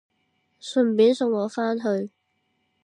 [0.59, 2.09] 順便送我返去